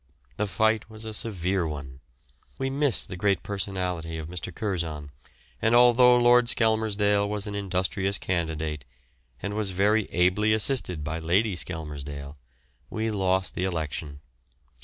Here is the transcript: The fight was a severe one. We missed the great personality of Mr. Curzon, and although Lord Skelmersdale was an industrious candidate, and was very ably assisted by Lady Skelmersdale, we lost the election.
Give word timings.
The 0.37 0.47
fight 0.47 0.89
was 0.89 1.05
a 1.05 1.13
severe 1.13 1.67
one. 1.67 1.99
We 2.57 2.71
missed 2.71 3.07
the 3.07 3.15
great 3.15 3.43
personality 3.43 4.17
of 4.17 4.27
Mr. 4.29 4.51
Curzon, 4.51 5.11
and 5.61 5.75
although 5.75 6.17
Lord 6.17 6.47
Skelmersdale 6.49 7.29
was 7.29 7.45
an 7.45 7.53
industrious 7.53 8.17
candidate, 8.17 8.83
and 9.43 9.53
was 9.53 9.69
very 9.69 10.05
ably 10.11 10.53
assisted 10.53 11.03
by 11.03 11.19
Lady 11.19 11.55
Skelmersdale, 11.55 12.35
we 12.89 13.11
lost 13.11 13.53
the 13.53 13.65
election. 13.65 14.21